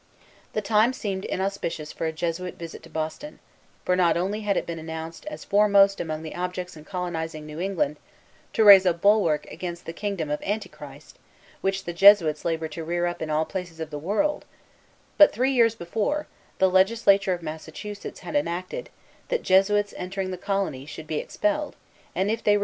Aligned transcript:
The 0.53 0.63
time 0.63 0.93
seemed 0.93 1.25
inauspicious 1.25 1.91
for 1.91 2.07
a 2.07 2.11
Jesuit 2.11 2.55
visit 2.57 2.81
to 2.81 2.89
Boston; 2.89 3.37
for 3.85 3.95
not 3.95 4.17
only 4.17 4.41
had 4.41 4.57
it 4.57 4.65
been 4.65 4.79
announced 4.79 5.27
as 5.27 5.45
foremost 5.45 5.99
among 6.01 6.23
the 6.23 6.33
objects 6.33 6.75
in 6.75 6.85
colonizing 6.85 7.45
New 7.45 7.59
England, 7.59 7.97
"to 8.53 8.63
raise 8.63 8.87
a 8.87 8.95
bulwark 8.95 9.45
against 9.51 9.85
the 9.85 9.93
kingdom 9.93 10.31
of 10.31 10.41
Antichrist, 10.41 11.19
which 11.61 11.83
the 11.83 11.93
Jesuits 11.93 12.43
labor 12.43 12.67
to 12.69 12.83
rear 12.83 13.05
up 13.05 13.21
in 13.21 13.29
all 13.29 13.45
places 13.45 13.79
of 13.79 13.91
the 13.91 13.99
world," 13.99 14.43
but, 15.19 15.31
three 15.31 15.51
years 15.51 15.75
before, 15.75 16.25
the 16.57 16.67
Legislature 16.71 17.33
of 17.33 17.43
Massachusetts 17.43 18.21
had 18.21 18.35
enacted, 18.35 18.89
that 19.27 19.43
Jesuits 19.43 19.93
entering 19.95 20.31
the 20.31 20.35
colony 20.35 20.87
should 20.87 21.05
be 21.05 21.19
expelled, 21.19 21.75
and, 22.15 22.31
if 22.31 22.43
they 22.43 22.53
returned, 22.53 22.59
hanged. 22.59 22.59